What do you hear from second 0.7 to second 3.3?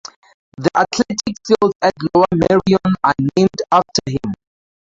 athletic fields at Lower Merion are